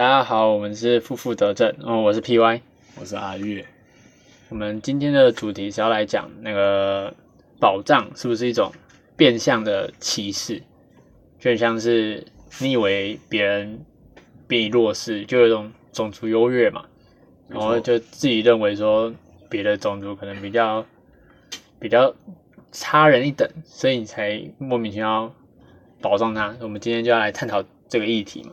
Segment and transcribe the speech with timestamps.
[0.00, 2.62] 大家好，我们是负负得正，哦，我是 PY，
[2.98, 3.66] 我是阿月。
[4.48, 7.12] 我们今天的主题是要来讲那个
[7.58, 8.72] 保障是不是一种
[9.14, 10.62] 变相的歧视，
[11.38, 12.26] 就很像是
[12.62, 13.84] 你以为别人
[14.48, 16.86] 比你弱势，就有一种种族优越嘛，
[17.46, 19.12] 然后就自己认为说
[19.50, 20.86] 别的种族可能比较
[21.78, 22.14] 比较
[22.72, 25.30] 差人一等，所以你才莫名其妙
[26.00, 26.56] 保障他。
[26.62, 28.52] 我们今天就要来探讨这个议题嘛。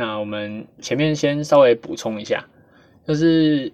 [0.00, 2.46] 对，那我们前面先稍微补充一下，
[3.06, 3.70] 就是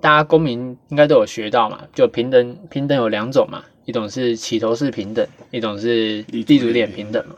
[0.00, 7.36] 大家公民应该都有学到嘛，就平等平等有两种嘛，一种是起头式平等，一种是立足立足点点平等嘛，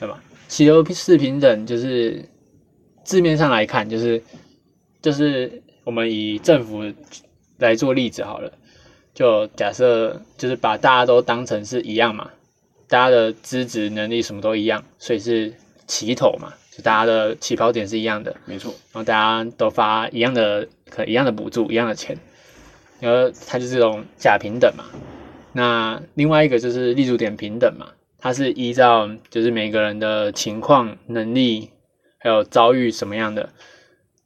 [0.00, 0.22] 对吧？
[0.48, 2.28] 起头式平等就是
[3.04, 4.22] 字面上来看，就是
[5.02, 6.82] 就是我们以政府
[7.58, 8.50] 来做例子好了，
[9.14, 12.30] 就假设就是把大家都当成是一样嘛，
[12.88, 15.52] 大家的资质能力什么都一样，所以是
[15.86, 22.18] 齐头嘛，就大家的起跑点是一样的，没错，然后大家都发一样的可一样的补助，一样的钱，
[23.00, 24.84] 然后它就是这种假平等嘛。
[25.54, 27.86] 那另外一个就是立足点平等嘛，
[28.18, 31.70] 它是依照就是每个人的情况、能力
[32.18, 33.48] 还有遭遇什么样的，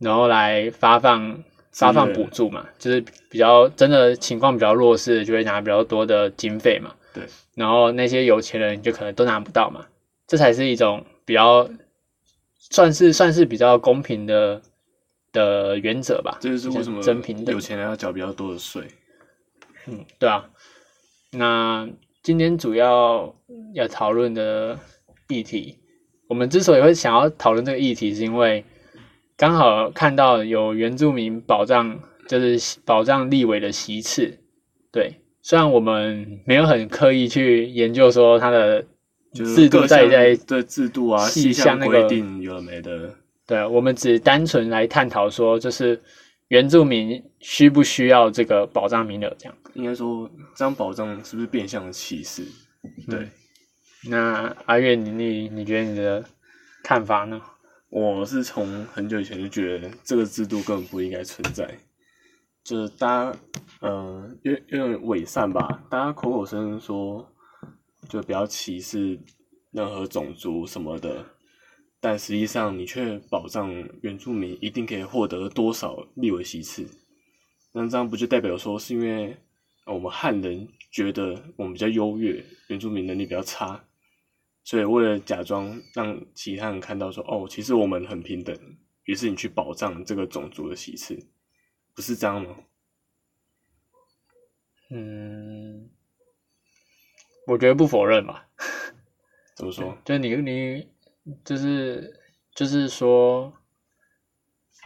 [0.00, 6.90] 然后来发放发放补助嘛，就是比较真的情况比较弱势就会拿比较多的经费嘛。
[7.14, 7.22] 对，
[7.54, 9.86] 然后那些有钱人就可能都拿不到嘛，
[10.26, 11.68] 这才是一种比较
[12.60, 14.62] 算是算是比较公平的
[15.32, 16.38] 的原则吧。
[16.40, 18.86] 这就是为什么真平等有钱人要缴比较多的税。
[19.86, 20.48] 嗯，对啊。
[21.32, 21.88] 那
[22.22, 23.34] 今天主要
[23.72, 24.78] 要讨论的
[25.28, 25.78] 议题，
[26.28, 28.64] 我们之所以会想要讨论这个议题，是因为
[29.36, 31.98] 刚好看到有原住民保障，
[32.28, 34.38] 就是保障立委的席次。
[34.92, 38.88] 对，虽然我们没有很刻意去研究说它的就是
[39.32, 43.14] 制度各项在在对制度啊、细细项项那个规定有了没的，
[43.46, 46.00] 对，我们只单纯来探讨说，就是
[46.48, 49.54] 原住民需不需要这个保障名额这样。
[49.74, 52.44] 应该说这样保障是不是变相的歧视？
[53.08, 53.28] 对，
[54.08, 56.24] 那阿月，你你你觉得你的
[56.82, 57.40] 看法呢？
[57.88, 61.68] 我是从很久以前就觉得这个制度根本不应该存在，
[62.62, 63.38] 就是大家
[63.80, 67.32] 呃有有点伪善吧，大家口口声声说
[68.10, 69.18] 就不要歧视
[69.70, 71.24] 任何种族什么的，
[72.00, 73.72] 但实际上你却保障
[74.02, 76.86] 原住民一定可以获得多少立委席次，
[77.72, 79.36] 那这样不就代表说是因为
[79.86, 83.84] 我们汉人觉得我们比较优越，原住民能力比较差，
[84.64, 88.56] 所以为了假装让其他人看到说，哦，其实我们很平等，
[89.04, 91.18] 于是你去保障这个种族的席次，
[91.94, 92.56] 不是这样吗？
[94.92, 95.88] 嗯，
[97.50, 98.36] 我觉得不否认嘛。
[99.56, 99.96] 怎么说？
[100.04, 100.86] 就你你
[101.44, 102.14] 就是
[102.54, 103.52] 就是说，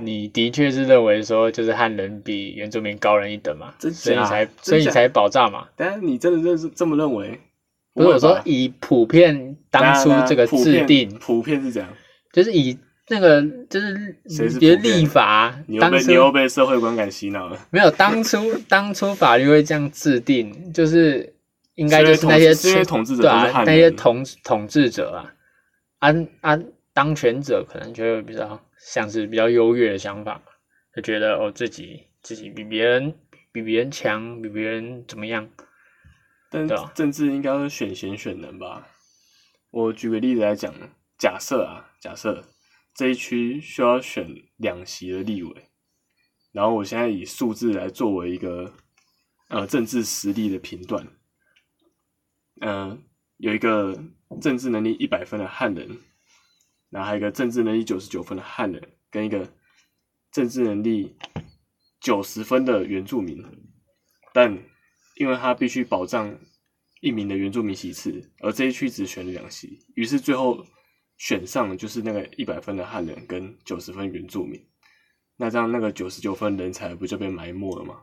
[0.00, 5.68] 你的确是认为说，就是汉人比原住民高人一等嘛，所以才所以才保障嘛。
[5.76, 7.38] 但是你真的认是这么认为？
[7.92, 11.88] 不是我说以普遍当初这个制定，普遍是这样，
[12.32, 12.76] 就是以
[13.08, 17.68] 那个就是谁是别立法你又当初被你又被社会观感洗脑了。
[17.70, 21.33] 没有当初当初法律会这样制定，就是
[21.74, 25.34] 应该就是那些统是因为统治者对啊那些统统治者啊，
[25.98, 26.58] 啊啊，
[26.92, 30.42] 当权者可能就会比较像是比较优越的想法嘛，
[30.94, 33.14] 就觉得哦自己自己比别人
[33.50, 35.48] 比别人强，比别人怎么样？
[36.50, 38.86] 但政治应该是选贤选能吧？
[39.70, 40.72] 我举个例子来讲，
[41.18, 42.44] 假设啊，假设
[42.94, 45.52] 这一区需要选两席的立委，
[46.52, 48.72] 然后我现在以数字来作为一个
[49.48, 51.04] 呃政治实力的评断，
[52.60, 52.98] 呃，
[53.36, 54.02] 有一个
[54.40, 55.98] 政治能力一百分的汉人，
[56.90, 59.48] 然后还有一个政治能力九十九分的汉人，跟一个
[60.30, 61.16] 政治能力
[62.00, 63.44] 九十分的原住民，
[64.32, 64.56] 但
[65.16, 66.38] 因为他必须保障
[67.00, 70.64] 一名的原住民席次，而这一区只选了两席，于是最后
[71.18, 74.60] 选上就是那个一百分的汉人跟九十分原住民，
[75.36, 78.00] 那这样那个九十九分人才不就被埋没了吗？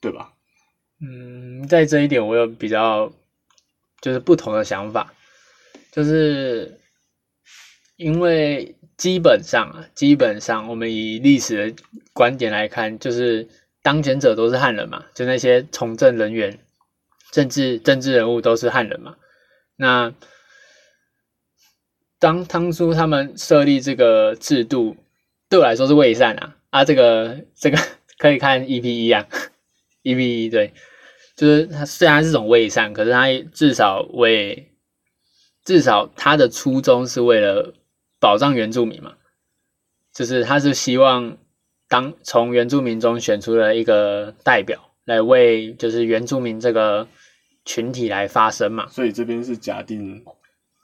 [0.00, 0.32] 对吧？
[1.00, 3.12] 嗯，在这一点我有比较
[4.00, 5.12] 就是不同的想法，
[5.92, 6.80] 就是
[7.96, 13.48] 因为基本上啊，基本上我们以历史的观点来看，就是
[13.82, 16.58] 当权者都是汉人嘛，就那些从政人员、
[17.32, 19.16] 政治政治人物都是汉人嘛。
[19.76, 20.12] 那
[22.18, 24.96] 当当初他们设立这个制度，
[25.48, 27.78] 对我来说是未善啊啊，这个这个
[28.18, 29.26] 可以看 EP 一啊，
[30.02, 30.74] EP 一对，
[31.38, 34.72] 就是它虽然是种伪善，可是它至少为
[35.64, 37.74] 至少它的初衷是为了
[38.18, 39.14] 保障原住民嘛。
[40.12, 41.36] 就是他是希望
[41.86, 47.06] 当从原住民中选出了一个代表来为就是原住民这个
[47.64, 48.88] 群体来发声嘛。
[48.88, 50.24] 所以这边是假定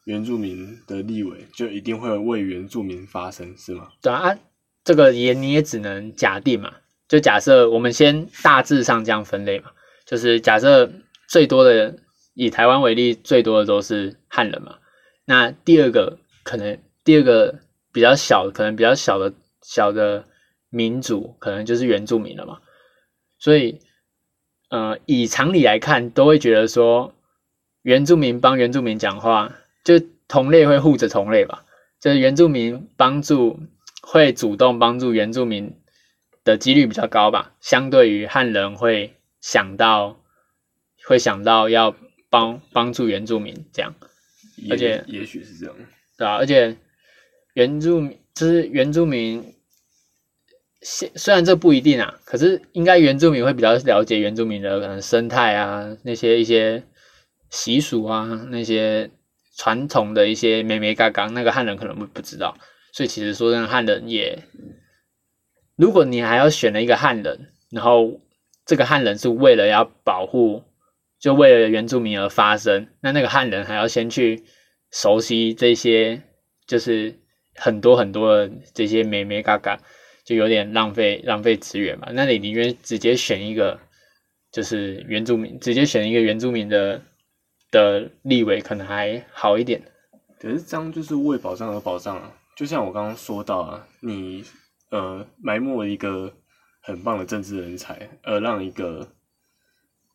[0.04, 3.88] 原住民的立委就一定会为原住民发声，是吗？
[4.00, 4.38] 对啊，
[4.84, 6.72] 这个也你也只能假定嘛，
[7.08, 9.72] 就假设我们先大致上这样分类嘛，
[10.06, 10.90] 就是假设
[11.28, 11.96] 最多的
[12.34, 14.76] 以台湾为例，最多的都是汉人嘛。
[15.24, 17.60] 那第二个可能第二个
[17.92, 20.24] 比较小，可能比较小的小的
[20.68, 22.58] 民族，可能就是原住民了嘛。
[23.38, 23.80] 所以，
[24.70, 27.14] 呃，以常理来看，都会觉得说
[27.82, 31.64] 原住民帮原住民讲话，就同类会护着同类吧。
[32.00, 33.60] 就是原住民帮助
[34.02, 35.74] 会主动帮助原住民
[36.44, 39.14] 的几率比较高吧，相对于汉人会
[39.44, 40.16] 想到
[41.04, 41.94] 会想到要
[42.30, 43.94] 帮帮助原住民这样。
[44.70, 45.76] 而且也许是这样，
[46.16, 46.76] 对啊，而且
[47.52, 49.54] 原住民就是原住民，
[50.80, 56.84] 虽虽然这不一定啊，可是应该原住民会比较了解原住民的可能生态啊，那些一些
[57.50, 59.10] 习俗啊，那些
[59.56, 62.56] 传统的一些美美嘎嘎，那个汉人可能不不知道，
[62.92, 64.44] 所以其实说真的，汉人也，
[65.76, 68.20] 如果你还要选了一个汉人，然后
[68.64, 70.62] 这个汉人是为了要保护。
[71.20, 74.44] 就为了原住民而发声，那那个汉人还要先去
[74.90, 76.20] 熟悉这些，
[76.66, 77.18] 就是
[77.54, 79.80] 很多很多的这些美美嘎嘎，
[80.26, 82.08] 就有点浪费浪费资源嘛。
[82.12, 83.80] 那你宁愿直接选一个，
[84.52, 87.00] 就是原住民，直接选一个原住民的
[87.70, 89.80] 的立委，可能还好一点。
[90.38, 92.36] 可是这样就是为保障而保障啊！
[92.54, 94.44] 就像我刚刚说到啊，你
[94.90, 96.30] 呃埋没了一个
[96.84, 99.08] 很棒的政治人才，而让一个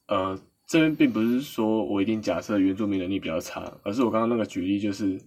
[0.07, 0.39] 呃。
[0.71, 5.19] 这边并不是说我一定假设原住民能力比较差，而是我刚刚那个举例就是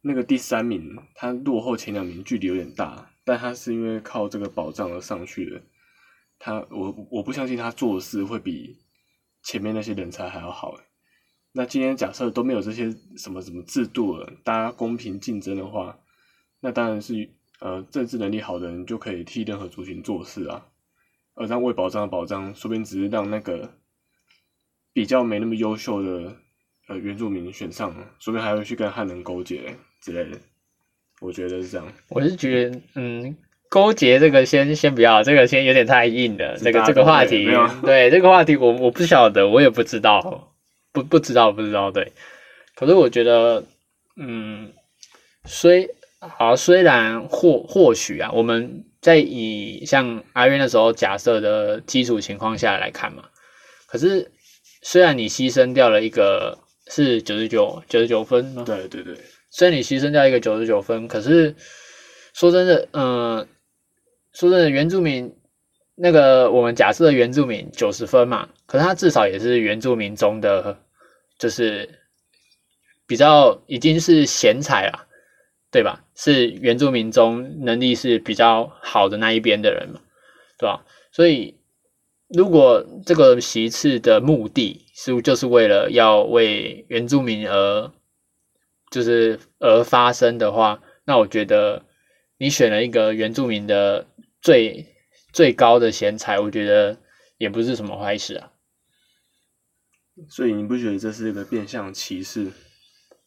[0.00, 5.62] 那个第三名，他落后前两名距离有点大，但他是因为靠这个保障而上去的。
[6.40, 8.76] 他我我不相信他做事会比
[9.44, 10.76] 前面那些人才还要好。
[11.52, 15.96] 那今天假设都没有这些什么什么制度了，大家公平竞争的话，
[16.58, 17.30] 那当然是
[17.60, 20.66] 呃政治能力好的人就可以替任何族群做事啊。
[21.34, 23.70] 而这样为保障的保障，说不定只是让那个。
[24.94, 26.36] 比较没那么优秀的
[26.86, 30.36] 呃原住民选上，说不定还会去跟汉人勾结之类的。
[31.22, 31.92] 我觉得是这样。
[32.10, 33.34] 我是觉得，嗯，
[33.70, 36.58] 勾结这个先先不要，这个先有点太硬了。
[36.58, 37.48] 这个这个话题，
[37.80, 40.52] 对这个话题，我我不晓得，我也不知道，
[40.92, 41.90] 不不知道不知道。
[41.90, 42.12] 对，
[42.74, 43.64] 可是我觉得，
[44.16, 44.74] 嗯，
[45.46, 45.88] 虽
[46.18, 53.24] 好虽然或或许啊，我们在以像阿渊那时候假设的基础情况下来看嘛，
[53.86, 54.32] 可是。
[54.84, 56.58] 虽然你牺牲掉了一个
[56.88, 58.64] 是九十九九十九分吗？
[58.66, 59.16] 对对对。
[59.48, 61.54] 虽然你牺牲掉一个九十九分，可是
[62.34, 63.46] 说真的，嗯，
[64.32, 65.32] 说真的，原住民
[65.94, 70.76] 那个我们假设原住民九十分嘛，可是他至少也是原住民中的，
[71.38, 71.88] 就是
[73.06, 75.06] 比较已经是贤才了，
[75.72, 76.04] 对吧？
[76.14, 80.00] 是原住民中能力是比较好的那一边的人嘛，
[80.56, 80.84] 对吧？
[81.10, 81.56] 所以。
[82.34, 87.92] 如果这个席次的目的是就是为了要为原住民而
[88.90, 91.84] 就是而发生的话，那我觉得
[92.38, 94.06] 你选了一个原住民的
[94.40, 94.86] 最
[95.30, 96.96] 最高的贤才，我觉得
[97.36, 98.52] 也不是什么坏事啊。
[100.30, 102.50] 所以你不觉得这是一个变相歧视？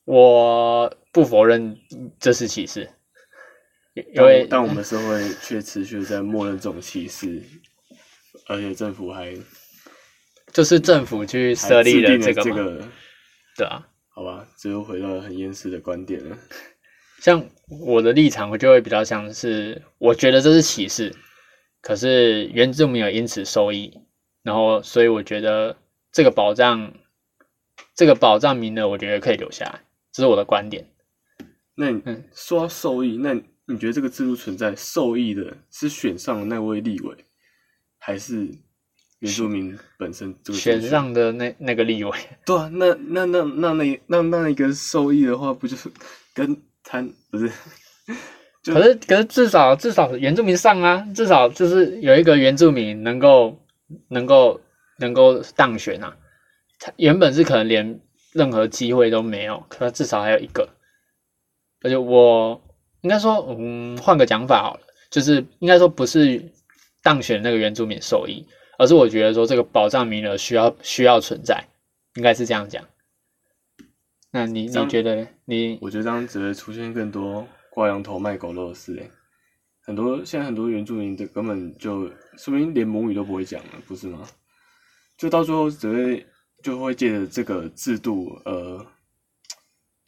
[0.05, 1.77] 我不否认
[2.19, 2.89] 这是歧视，
[3.93, 7.43] 因为但我们社会却持续在默认这种歧视。
[8.47, 9.35] 而且政府还
[10.53, 12.87] 就是政府去设立了这个，
[13.57, 16.37] 对啊，好吧，这又回到了很厌世的观点了。
[17.19, 21.15] 像我的立场，我就会比较像是，我觉得这是歧视，
[21.81, 23.99] 可是原住民有因此受益，
[24.43, 25.75] 然后所以我觉得
[26.11, 26.93] 这个保障，
[27.95, 29.81] 这个保障名额，我觉得可以留下来，
[30.15, 30.87] 这是我的观点。
[31.75, 33.33] 那嗯，说到受益，那
[33.65, 37.13] 你觉得这个制度存在受益的是选上的那位立委？
[37.99, 38.47] 还是
[39.19, 42.11] 原住民本身选上的那那个立委，
[42.45, 45.91] 对啊，那那那那那那那一个受益的话，不就是
[46.33, 47.51] 跟他不是？
[48.63, 53.61] 可是可是至少至少原住民上啊，至少就是有一个原住民能够
[54.07, 54.61] 能够
[54.97, 56.15] 能够当选啊。
[56.79, 57.99] 他原本是可能连
[58.35, 60.69] 任何机会都没有，可至少还有一个。
[61.81, 62.61] 而且我
[63.01, 66.51] 应该说，嗯，换个讲法好了，就是应该说不是。
[67.05, 68.43] 当选那个原住民受益，
[68.79, 71.63] 而是我觉得说这个保障名额需要需要存在，
[72.15, 72.83] 应该是这样讲。
[74.31, 75.27] 那你你觉得？
[75.45, 78.97] 你我觉得这样只会出现更多挂羊头卖狗肉的事。
[78.99, 79.07] 哎，
[79.83, 84.27] 很多现在很多原住民的根本就说明连母语都不会讲了，不是吗？
[85.15, 86.25] 就到最后只会
[86.65, 88.83] 就会借着这个制度，呃，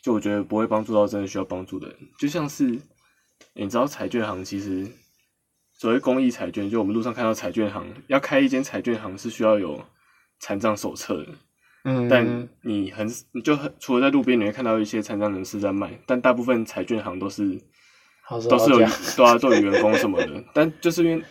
[0.01, 2.63] 就我觉得不会帮助到真的需要帮助的人，就像是
[3.53, 4.87] 你知道彩券行其实
[5.71, 9.85] 所谓公益彩券，就我们路上看到彩券行要开一间彩券行是需要有
[10.39, 11.27] 残障手册的。
[11.83, 17.61] 嗯，但你很你就很除了在路边你会看到一些残障人士在卖，但大部分彩券行都是
[18.49, 21.23] 都是有都有员工什么的，但就是因为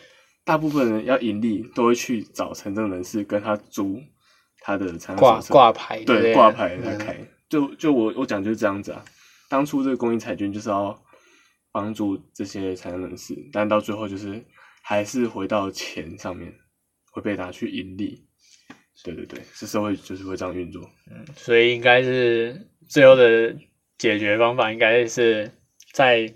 [0.44, 4.00] 大部分人要盈利，都会去找残障人士跟他租
[4.66, 7.16] 他的残障挂挂牌对挂牌来嗯开。
[7.48, 9.04] 就就我我讲就是这样子啊，
[9.48, 11.00] 当初这个公益彩券就是要
[11.70, 14.44] 帮助这些残障人士，但到最后就是
[14.82, 16.52] 还是回到钱上面
[17.12, 18.26] 会被拿去盈利。
[19.04, 20.82] 对对对，是社会就是会这样运作。
[21.36, 23.54] 所以应该是最后的
[23.98, 25.48] 解决方法，应该是
[25.92, 26.34] 在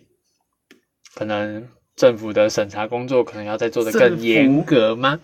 [1.16, 5.18] 可能政府的审查工作可能要再做的更严格吗？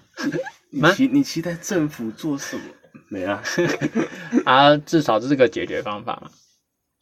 [0.73, 2.65] 吗你期你期待政府做什么？
[3.09, 3.43] 没啊，
[4.45, 6.31] 啊，至少这是个解决方法嘛。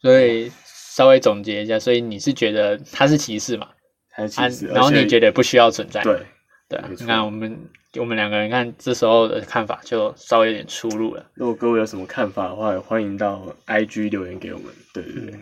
[0.01, 3.65] 所以稍微总结一下，所以你是觉得它是歧视嘛？
[3.67, 3.71] 啊
[4.11, 6.19] 还是歧视，，然后你觉得得不需要存在，对，
[6.69, 7.59] 对你看我们
[7.99, 11.25] 我们两个人看这时候的看法就稍微有点出入了。
[11.33, 14.67] 如果各位有什么看法的话，也欢迎到 IG 留言给我们。
[14.93, 15.39] 对对对，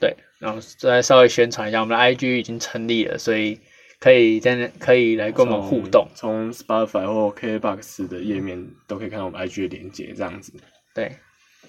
[0.00, 3.60] 对，然后再稍微宣传一下，我们的 IG 已经成立了，所以
[4.00, 6.08] 可以在那可以来跟我们互动。
[6.14, 10.52] 从从 Spotify 或 KBox 的页面都可以看到我们 IG 的连接，这样子。
[10.94, 11.16] 对，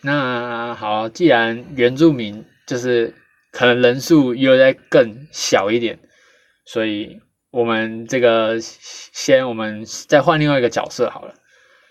[0.01, 3.13] 那好，既然原住民就是
[3.51, 5.99] 可能人数又在更小一点，
[6.65, 7.19] 所以
[7.51, 11.33] 我们这个先我们再换另外一个角色好了。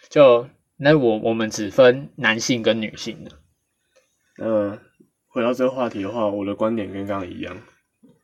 [0.08, 3.32] 就那我我们只分男性跟女性的，
[4.38, 4.78] 那
[5.26, 7.60] 回到这个话题的话，我的观点跟刚刚一样，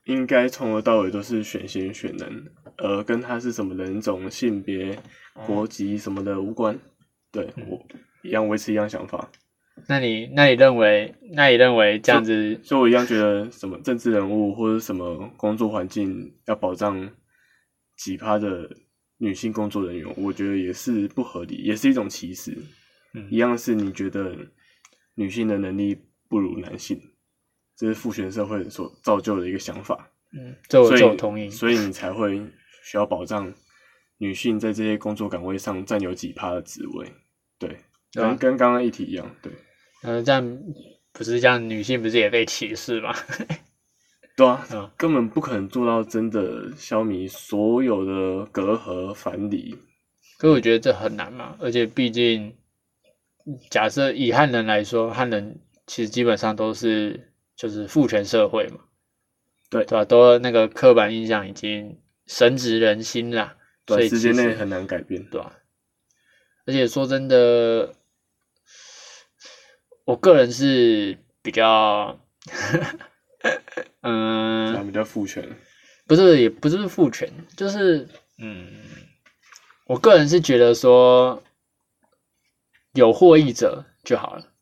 [0.05, 2.47] 应该从头到尾都是选贤选能，
[2.77, 4.99] 呃，跟他是什么人种、性别、
[5.47, 6.79] 国籍什么的无关。
[7.33, 7.85] 对我
[8.23, 9.31] 一样维持一样想法。
[9.89, 17.11] 那你那你认为那你认为这样子所以我一样觉得，什么政治人物或者什么工作环境要保障
[17.97, 18.71] 几趴的
[19.19, 22.57] 女性工作人员，我觉得也是不合理，也是一种歧视。
[23.15, 24.37] 嗯一样是你觉得
[25.15, 25.97] 女性的能力
[26.29, 27.01] 不如男性，
[27.77, 30.11] 这是父权社会所造就的一个想法。
[30.33, 31.49] 嗯，这我所以这我同意。
[31.51, 32.41] 所以你才会
[32.85, 33.53] 需要保障
[34.19, 37.07] 女性在这些工作岗位上占有几趴的职位。
[37.59, 37.79] 对，
[38.13, 39.53] 跟跟刚刚议题一样，对。
[40.03, 40.59] 呃，这样
[41.13, 43.15] 不是这样，女性不是也被歧视吗？
[44.37, 49.77] 对啊，嗯根本不可能做到真的消弭所有的隔阂藩篱。
[50.39, 52.53] 可我觉得这很难嘛，而且毕竟，
[53.71, 58.81] 假设以汉人来说，汉人其实基本上都是就是父权社会嘛，
[59.71, 59.85] 对。
[59.85, 63.57] 对吧、都那个刻板印象已经深植人心啦，
[63.87, 65.25] 所短时间内很难改变。
[65.31, 65.59] 对吧、
[66.67, 67.95] 而且说真的，
[70.05, 72.19] 我个人是比较，
[74.03, 75.57] 嗯、比较父权，
[76.07, 78.09] 不是，也不是父权，就是
[78.39, 78.67] 嗯，
[79.87, 81.43] 我个人是觉得说
[82.93, 84.54] 有获益者就好了，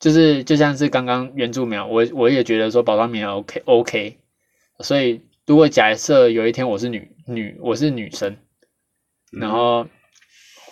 [0.00, 4.18] 就是就像是刚刚原住民啊，我我也觉得说保障棉 OK OK，
[4.80, 8.36] 所以如果假设有一天我是女女我是女生，
[9.32, 9.40] 嗯。
[9.40, 9.86] 然后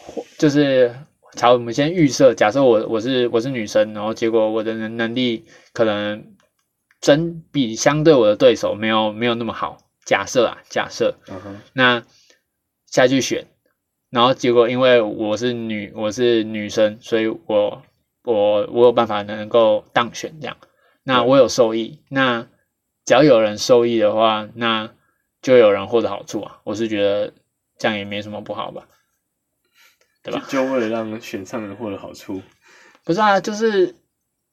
[0.04, 0.94] 或就是
[1.32, 6.36] 假如我们先预设，假设我我是我是女生，然后结果我的能能力可能
[7.00, 11.18] 真比相对我的对手没有没有那么好，假设啊假设，
[11.72, 12.04] 那
[12.86, 13.46] 下去选，
[14.08, 17.82] 然后结果因为我是女我是女生，所以我
[18.26, 20.56] 我我有办法能够当选这样，
[21.04, 22.46] 那我有受益，那
[23.04, 24.92] 只要有人受益的话，那
[25.40, 27.32] 就有人获得好处啊，我是觉得
[27.78, 28.86] 这样也没什么不好吧。
[30.22, 32.42] 对吧就就为了让选上人获得好处，
[33.04, 33.94] 不是啊，就是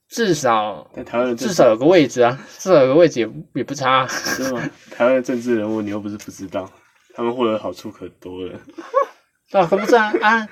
[0.07, 4.07] 至少但台湾至少有个位置啊，至少有个位置也也不差、啊。
[4.07, 4.61] 是吗？
[4.91, 6.71] 台湾的政治人物你又不是不知道，
[7.15, 8.59] 他们获得好处可多了。
[9.49, 10.47] 对啊，可不是啊啊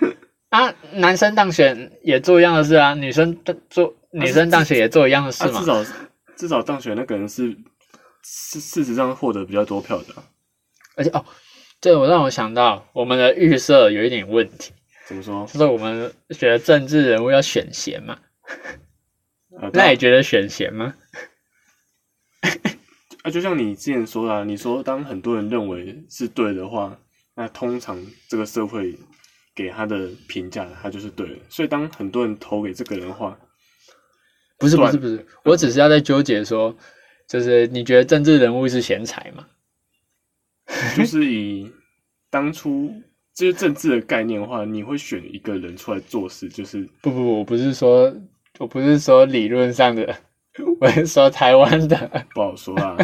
[0.51, 0.74] 啊！
[0.93, 5.65] 男生当选也做一样的事啊，女生当做女生当选也做一样的事啊，嘛至。
[5.65, 5.86] 少
[6.36, 7.55] 至少当选那个人是
[8.24, 10.24] 事事实上获得比较多票的啊、
[10.96, 11.24] 而且哦，
[11.79, 14.74] 这我让我想到我们的预设有一点问题，
[15.08, 15.46] 怎么说？
[15.46, 18.20] 就是我们觉得政治人物要选贤嘛，
[19.72, 20.96] 那你觉得选贤吗？
[23.24, 27.00] 啊，就像你之前说的、啊，你说当很多人认为是对的话，
[27.36, 28.98] 那通常这个社会
[29.55, 31.36] 给他的评价，他就是对的。
[31.50, 33.38] 所以当很多人投给这个人的话，
[34.58, 36.75] 不是不是不是，我只是要在纠结说，
[37.27, 39.46] 就是你觉得政治人物是贤才嘛？
[40.96, 41.72] 就是以
[42.29, 42.93] 当初
[43.34, 48.13] 这些政治的概念的话，你会选一个人出来做事，就是不不不，我不是说，
[48.60, 50.15] 我不是说理论上的，
[50.79, 52.98] 我是说台湾的，不好说啊。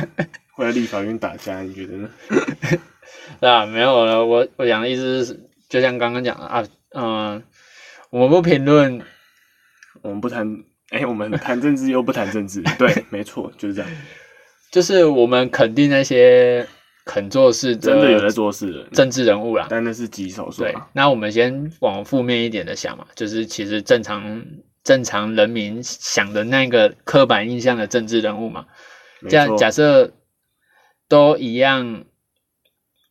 [0.54, 2.10] 会在立法院打架，你觉得呢？
[3.40, 4.26] 对 啊，没有了。
[4.26, 7.44] 我我讲的意思是，就像刚刚讲的啊，嗯，
[8.10, 9.02] 我们不评论，
[10.02, 13.92] 我们不谈，哎、我们谈政治又不谈政治，对，没错，就是这样。
[14.72, 16.68] 就是我们肯定那些
[17.06, 19.68] 肯做事的真的有在做事的人，政治人物啦。
[19.70, 24.46] 但那是极少数对啊。，那我们先往负面一点的想嘛，就是其实正常
[24.84, 28.66] 正常人民想的那个刻板印象的政治人物嘛，
[29.30, 30.14] 这样假设
[31.08, 32.06] 都一样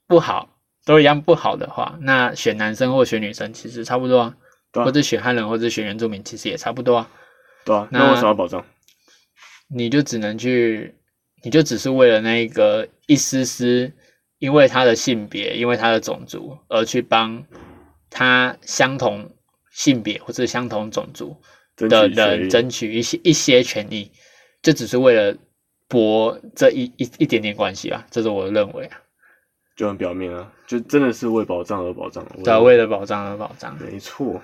[0.06, 0.55] 不好，
[0.86, 4.36] 都一样不好的话，那选男生或选女生其实差不多啊，
[4.72, 4.86] 对啊。
[4.86, 7.10] 或者选汉人或者选原住民其实也差不多啊，
[7.64, 8.64] 对啊，那那为什么要保障？
[9.68, 10.94] 你就只能去，
[11.42, 13.92] 你就只是为了那个一丝丝，
[14.38, 17.44] 因为他的性别，因为他的种族而去帮
[18.08, 19.28] 他相同
[19.72, 21.36] 性别或者相同种族
[21.76, 24.12] 争的取权益人争取一些一些权益，
[24.62, 25.36] 就只是为了
[25.88, 29.00] 博这一一一点点关系吧，这是我的认为啊，
[29.76, 32.26] 就很表面啊，就真的是为保障而保障。
[32.36, 34.40] 我对啊，为了保障而保障，没错，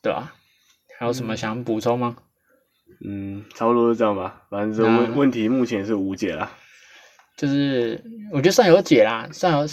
[0.00, 0.32] 对吧、
[0.98, 2.16] 还有什么想补充吗？
[3.04, 4.42] 嗯，差不多是这样吧。
[4.48, 6.50] 反正这那问问题目前是无解啦。
[7.36, 8.00] 就是
[8.30, 9.66] 我觉得算有解啦，算有，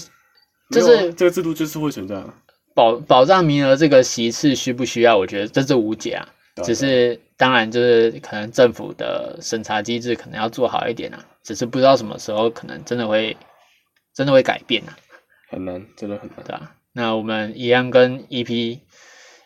[0.72, 2.34] 就是这个制度就是会存在啊。
[2.74, 5.16] 保保障名额这个席次需不需要？
[5.16, 6.28] 我觉得这是无解啊
[6.64, 13.36] 只是当然就是可能政府的审查机制可能要做好一点啊，只是不知道什么时候可能真的会
[14.14, 14.98] 真的会改变啊，
[15.50, 16.44] 很难，真的很难。
[16.46, 18.80] 对啊、那我们一样跟 EP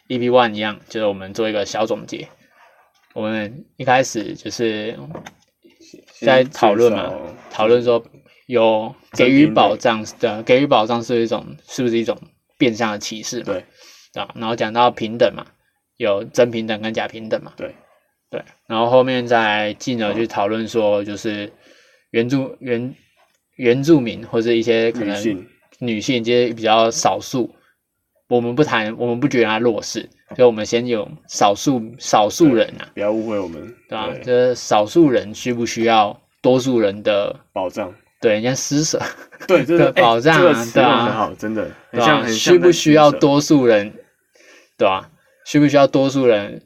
[0.07, 2.29] EP One 一样，就是我们做一个小总结。
[3.13, 4.97] 我们一开始就是
[6.19, 7.13] 在讨论嘛
[7.51, 8.03] 讨论说
[8.47, 12.19] 有给予保障的，给予保障是一种是不是一种
[12.57, 13.45] 变相的歧视嘛？
[13.45, 13.65] 对。
[14.21, 15.45] 啊，然后讲到平等嘛，
[15.97, 17.75] 有真平等跟假平等嘛，对。
[18.29, 21.53] 对，然后后面再进而去讨论说，就是
[22.09, 22.95] 原住原
[23.55, 25.45] 原住民或者一些可能
[25.79, 27.53] 女性这些比较少数，
[28.29, 39.01] 我们不谈，我们不觉得他弱势，所以我们先有少数少数人啊，不要误会我们，对吧、对就是少数人需不需要多数人的保障，对人家施舍，
[39.47, 43.11] 对，这的个保障啊对啊很好，真的对吧、很像，很像需不需要？
[43.11, 43.93] 多数人，
[44.77, 45.09] 对吧、
[45.45, 46.61] 需不需要多数人？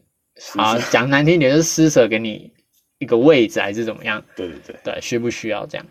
[0.55, 2.51] 啊，讲难听点就是施舍给你
[2.99, 4.23] 一个位置，还是怎么样？
[4.35, 5.85] 对对对，对，需不需要这样？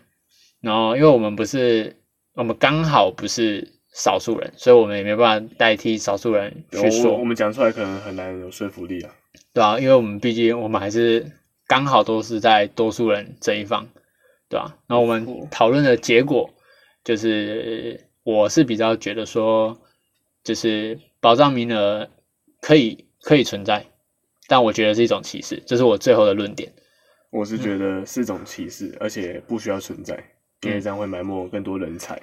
[0.59, 1.95] 然后，因为我们不是，
[2.33, 9.13] 我们刚好不是少数人，所以我们也没办法代替少数人去我我，们讲出来可能很难有说服力啊。
[9.53, 11.31] 对啊，因为我们毕竟我们还是
[11.67, 13.87] 刚好都是在多数人这一方，
[14.49, 16.49] 对吧、然后我们讨论的结果
[17.03, 19.79] 就是，我是比较觉得说，
[20.43, 22.07] 就是保障名额
[22.61, 23.85] 可以可以存在，
[24.47, 26.71] 但我觉得是一种歧视，这是我最后的论点。
[27.29, 30.17] 我是觉得是种歧视，而且不需要存在，
[30.61, 32.19] 因为这样会埋没更多人才。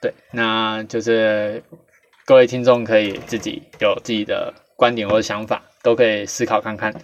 [0.00, 1.62] 对，那就是
[2.24, 6.94] 各位听众可以自己有自己的观点或者想法，都可以思考看看。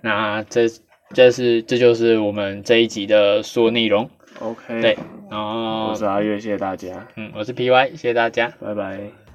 [0.00, 0.66] 那这
[1.14, 4.08] 这是这就是我们这一集的所有内容。
[4.38, 4.96] OK，对，
[5.30, 8.50] 然后我是阿月，谢谢大家，嗯，我是 PY，谢谢大家。
[8.60, 9.29] 拜拜。